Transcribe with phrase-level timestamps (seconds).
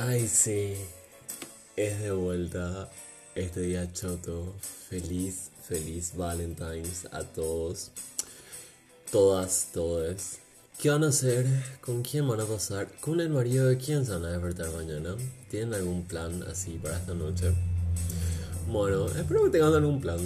[0.00, 0.74] Ay, sí.
[1.74, 2.88] Es de vuelta
[3.34, 4.54] este día choto.
[4.88, 7.90] Feliz, feliz Valentine's a todos.
[9.10, 10.36] Todas, todos.
[10.80, 11.46] ¿Qué van a hacer?
[11.80, 12.86] ¿Con quién van a pasar?
[13.00, 15.16] ¿Con el marido de quién se van a despertar mañana?
[15.50, 17.52] ¿Tienen algún plan así para esta noche?
[18.68, 20.20] Bueno, espero que tengan algún plan.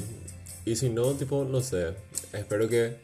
[0.66, 1.94] Y si no, tipo, no sé.
[2.34, 2.96] Espero que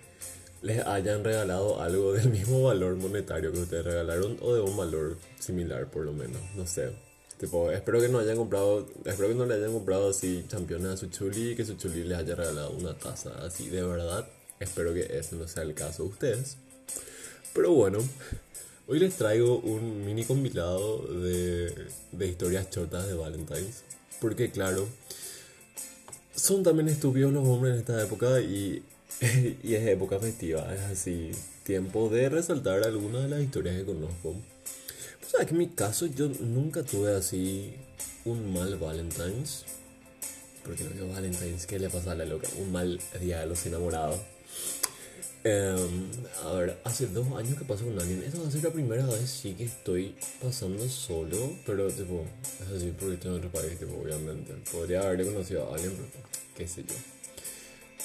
[0.62, 5.16] les hayan regalado algo del mismo valor monetario que ustedes regalaron o de un valor
[5.38, 6.90] similar por lo menos, no sé.
[7.38, 10.96] Tipo, espero que no hayan comprado, espero que no le hayan comprado así championes a
[10.96, 14.26] su chuli que su chuli les haya regalado una taza así, de verdad.
[14.58, 16.56] Espero que ese no sea el caso de ustedes.
[17.54, 17.98] Pero bueno,
[18.88, 21.72] hoy les traigo un mini compilado de,
[22.10, 23.84] de historias chotas de Valentine's.
[24.20, 24.88] Porque claro,
[26.34, 28.82] son también estúpidos los hombres en esta época y
[29.62, 31.32] y es época festiva, es así,
[31.64, 34.36] tiempo de resaltar algunas de las historias que conozco.
[35.20, 37.74] Pues sabes que en mi caso yo nunca tuve así
[38.24, 39.64] un mal Valentine's.
[40.64, 42.48] Porque no digo Valentine's, ¿qué le pasa a la loca?
[42.58, 44.20] Un mal día de los enamorados.
[45.44, 46.10] Em,
[46.44, 48.22] a ver, hace dos años que paso con alguien.
[48.22, 51.56] Esta va a ser la primera vez sí que estoy pasando solo.
[51.64, 52.24] Pero tipo,
[52.62, 54.54] es así porque estoy en otro país, tipo, obviamente.
[54.70, 56.94] Podría haberle conocido a alguien, pero qué sé yo.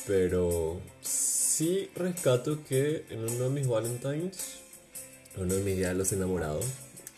[0.05, 4.59] Pero sí rescato que en uno de mis Valentines,
[5.37, 6.65] uno de mis días de los enamorados,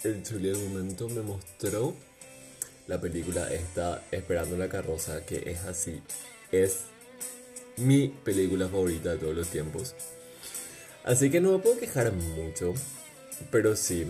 [0.04, 1.96] el chuli del momento me mostró
[2.88, 6.02] la película esta Esperando la carroza, que es así,
[6.52, 6.82] es
[7.78, 9.96] mi película favorita de todos los tiempos.
[11.04, 12.74] Así que no me puedo quejar mucho,
[13.52, 14.06] pero sí,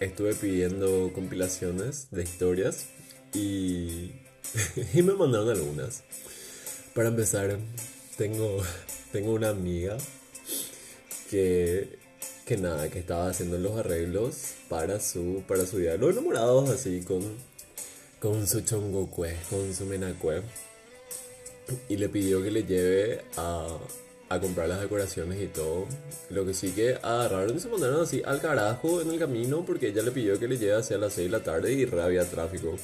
[0.00, 2.86] estuve pidiendo compilaciones de historias
[3.34, 4.12] y
[4.94, 6.02] me mandaron algunas.
[6.94, 7.58] Para empezar,
[8.18, 8.58] tengo,
[9.12, 9.96] tengo una amiga
[11.30, 11.98] que,
[12.44, 17.00] que nada, que estaba haciendo los arreglos para su, para su día los enamorados, así
[17.02, 17.22] con,
[18.20, 20.42] con su chongokue, con su menacue.
[21.88, 23.68] Y le pidió que le lleve a,
[24.30, 25.86] a comprar las decoraciones y todo.
[26.30, 29.88] Lo que sí que agarraron y se mandaron así al carajo en el camino porque
[29.88, 32.74] ella le pidió que le lleve hacia las 6 de la tarde y había tráfico.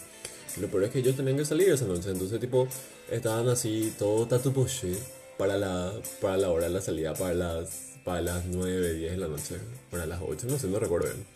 [0.61, 2.69] Lo peor es que ellos tenían que salir esa noche, entonces tipo
[3.11, 4.95] estaban así todo tatupoche
[5.37, 7.69] para la, para la hora de la salida, para las,
[8.05, 9.57] para las 9, 10 de la noche,
[9.91, 11.27] para las 8, no sé, no recuerdo bien.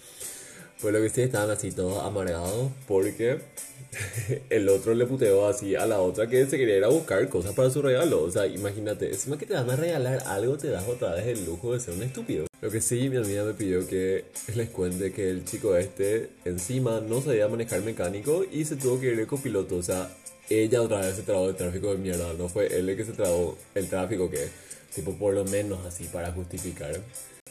[0.81, 3.41] Pues lo que sí estaban así todos amargados porque
[4.51, 7.55] el otro le puteó así a la otra que se quería ir a buscar cosas
[7.55, 8.23] para su regalo.
[8.23, 11.45] O sea, imagínate, encima que te van a regalar algo, te das otra vez el
[11.45, 12.47] lujo de ser un estúpido.
[12.61, 14.25] Lo que sí, mi amiga me pidió que
[14.55, 19.07] les cuente que el chico este encima no sabía manejar mecánico y se tuvo que
[19.07, 19.77] ir de copiloto.
[19.77, 20.11] O sea,
[20.51, 23.13] ella otra vez se trabó el tráfico de mierda, no fue él el que se
[23.13, 24.49] trabó el tráfico que,
[24.95, 27.01] tipo, por lo menos así para justificar.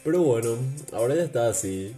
[0.04, 0.58] Pero bueno,
[0.92, 1.94] ahora ya está así,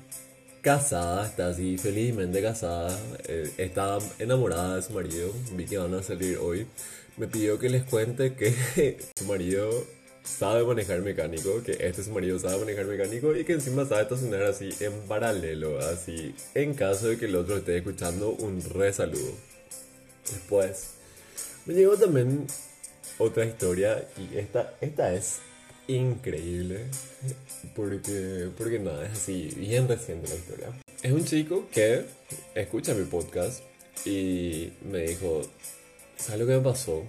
[0.61, 2.97] casada, está así felizmente casada,
[3.27, 6.67] eh, está enamorada de su marido, vi que van a salir hoy.
[7.17, 9.69] Me pidió que les cuente que su marido
[10.23, 14.43] sabe manejar mecánico, que este su marido sabe manejar mecánico y que encima sabe estacionar
[14.43, 19.33] así en paralelo, así en caso de que el otro esté escuchando un re saludo.
[20.31, 20.91] Después,
[21.65, 22.45] me llegó también
[23.17, 25.39] otra historia y esta, esta es
[25.89, 26.85] increíble
[27.75, 30.67] porque, porque nada, es así, bien reciente la historia.
[31.01, 32.05] Es un chico que
[32.55, 33.63] escucha mi podcast
[34.05, 35.41] y me dijo,
[36.17, 37.03] ¿sabes lo que me pasó?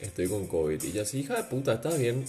[0.00, 0.82] Estoy con COVID.
[0.82, 2.24] Y yo así, hija de puta, ¿estás bien?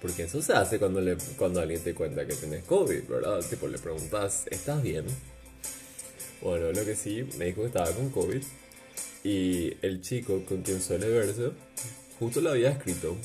[0.00, 3.40] Porque eso se hace cuando, le, cuando alguien te cuenta que tienes COVID, ¿verdad?
[3.48, 5.04] Tipo, le preguntas, ¿estás bien?
[6.42, 8.42] Bueno, lo que sí, me dijo que estaba con COVID
[9.24, 11.50] y el chico con quien suele verse,
[12.18, 13.16] justo lo había escrito.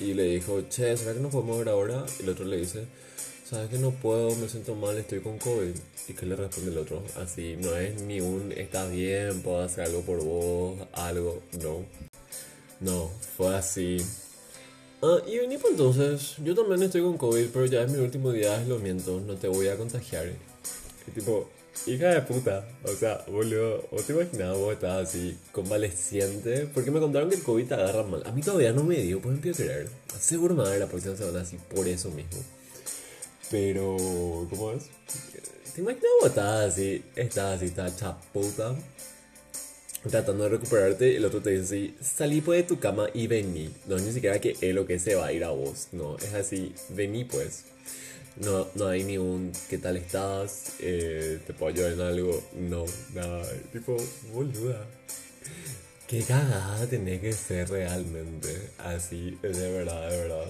[0.00, 2.06] Y le dijo, che, ¿será que no podemos ver ahora?
[2.18, 2.86] Y el otro le dice,
[3.44, 4.34] ¿sabes que no puedo?
[4.36, 5.74] Me siento mal, estoy con COVID.
[6.08, 7.02] ¿Y qué le responde el otro?
[7.16, 11.42] Así, no es ni un, estás bien, puedo hacer algo por vos, algo.
[11.62, 11.84] No.
[12.80, 13.98] No, fue así.
[15.02, 18.32] Ah, y vení pues entonces, yo también estoy con COVID, pero ya es mi último
[18.32, 20.26] día lo miento, no te voy a contagiar.
[21.06, 21.48] Y tipo,
[21.86, 22.68] Hija de puta.
[22.84, 26.68] O sea, boludo, ¿vos te imaginabas vos estabas así, convaleciente?
[26.72, 28.22] Porque me contaron que el COVID te agarra mal.
[28.26, 29.88] A mí todavía no me dio, pues empiezo a creer.
[30.18, 32.38] Seguro me va a dar la próxima semana así por eso mismo.
[33.50, 33.96] Pero,
[34.50, 34.84] ¿cómo es?
[35.74, 38.76] ¿Te imaginas vos estabas así, estás así, estás chaputa?
[40.08, 43.70] Tratando de recuperarte, el otro te dice así, salí pues de tu cama y vení.
[43.86, 46.16] No es ni siquiera que él o que se va a ir a vos, no,
[46.18, 47.64] es así, vení pues.
[48.36, 50.74] No, no hay ni un ¿qué tal estás?
[50.78, 52.42] Eh, ¿Te puedo ayudar en algo?
[52.54, 53.44] No, nada.
[53.72, 53.96] Tipo,
[54.32, 54.86] boluda.
[56.06, 58.70] Qué cagada tenés que ser realmente.
[58.78, 60.46] Así, de verdad, de verdad.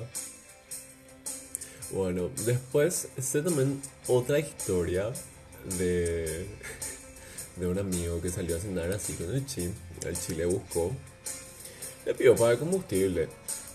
[1.91, 5.11] Bueno, después sé también otra historia
[5.79, 6.47] de,
[7.57, 9.71] de un amigo que salió a cenar así con el chi.
[10.07, 10.93] El chi le buscó.
[12.07, 13.29] Le pidió para el combustible.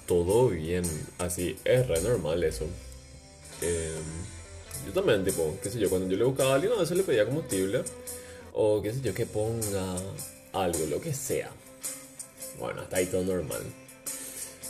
[0.08, 0.84] Todo bien.
[1.18, 2.66] Así, es re normal eso.
[3.62, 6.98] Em, yo también, tipo, qué sé yo, cuando yo le buscaba a alguien, a veces
[6.98, 7.84] le pedía combustible.
[8.54, 9.96] O qué sé yo, que ponga
[10.54, 11.52] algo, lo que sea.
[12.60, 13.62] Bueno, hasta ahí todo normal.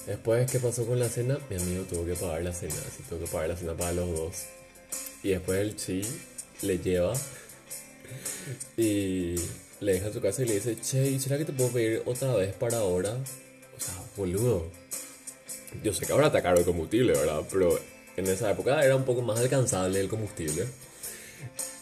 [0.05, 1.37] Después, ¿qué pasó con la cena?
[1.49, 4.15] Mi amigo tuvo que pagar la cena, así tuvo que pagar la cena para los
[4.15, 4.35] dos.
[5.23, 6.01] Y después el chi
[6.61, 7.13] le lleva
[8.77, 9.35] y
[9.79, 12.35] le deja en su casa y le dice, che, ¿será que te puedo pedir otra
[12.35, 13.17] vez para ahora?
[13.77, 14.67] O sea, boludo.
[15.83, 17.41] Yo sé que ahora está caro el combustible, ¿verdad?
[17.51, 17.77] Pero
[18.17, 20.67] en esa época era un poco más alcanzable el combustible.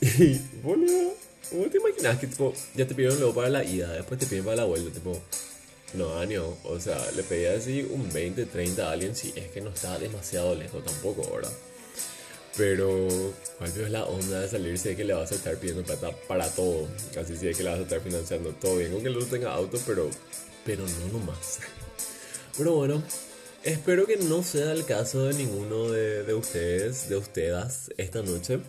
[0.01, 1.13] Y, boludo,
[1.49, 4.43] ¿cómo te imaginas que tipo, ya te pidieron luego para la ida, después te piden
[4.43, 4.91] para la vuelta?
[4.91, 5.17] Tipo,
[5.93, 9.61] no, año, o sea, le pedía así un 20, 30 a alguien si es que
[9.61, 11.53] no está demasiado lejos tampoco, ¿verdad?
[12.57, 13.07] Pero,
[13.57, 16.47] ¿cuál es la onda de salirse de que le vas a estar pidiendo plata para
[16.49, 16.87] todo?
[17.19, 19.79] Así sí, de que le vas a estar financiando todo bien, aunque no tenga auto,
[19.87, 20.09] pero,
[20.65, 21.59] pero no nomás.
[22.55, 23.01] Pero bueno,
[23.63, 28.59] espero que no sea el caso de ninguno de, de ustedes, de ustedes, esta noche.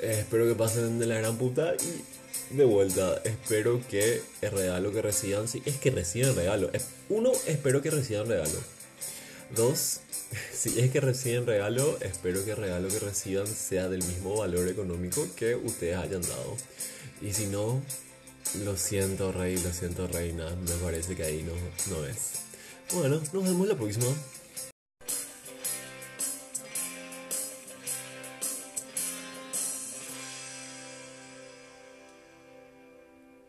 [0.00, 3.20] Eh, espero que pasen de la gran puta y de vuelta.
[3.24, 6.70] Espero que el regalo que reciban, si es que reciban regalo.
[7.08, 8.58] Uno, espero que reciban regalo.
[9.54, 10.00] Dos,
[10.52, 14.68] si es que reciben regalo, espero que el regalo que reciban sea del mismo valor
[14.68, 16.56] económico que ustedes hayan dado.
[17.20, 17.82] Y si no,
[18.64, 20.54] lo siento, rey, lo siento, reina.
[20.54, 22.47] Me parece que ahí no, no es.
[22.94, 24.06] Bueno, nos vemos la próxima.